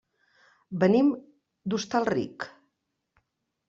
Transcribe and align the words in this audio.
Venim 0.85 1.13
de 1.69 1.79
Hostalric. 1.81 2.51